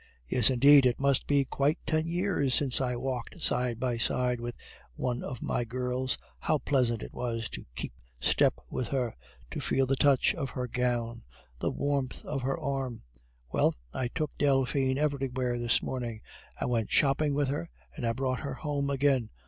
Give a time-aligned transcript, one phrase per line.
[0.27, 4.55] Yes, indeed, it must be quite ten years since I walked side by side with
[4.95, 6.17] one of my girls.
[6.39, 9.15] How pleasant it was to keep step with her,
[9.51, 11.21] to feel the touch of her gown,
[11.59, 13.03] the warmth of her arm!
[13.51, 16.21] Well, I took Delphine everywhere this morning;
[16.59, 19.29] I went shopping with her, and I brought her home again.